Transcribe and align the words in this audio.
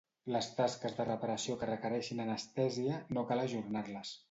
Les 0.35 0.45
tasques 0.59 0.95
de 0.99 1.05
reparació 1.09 1.59
que 1.65 1.69
requereixin 1.71 2.23
anestèsia, 2.25 2.99
no 3.19 3.27
cal 3.33 3.45
ajornar-les. 3.47 4.19